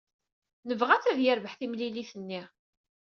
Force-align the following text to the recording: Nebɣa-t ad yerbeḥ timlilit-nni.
Nebɣa-t 0.67 1.05
ad 1.11 1.19
yerbeḥ 1.21 1.53
timlilit-nni. 1.55 2.41